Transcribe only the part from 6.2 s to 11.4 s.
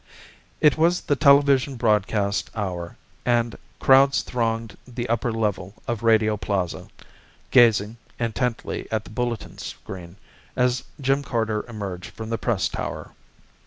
Plaza, gazing, intently at the bulletin screen, as Jim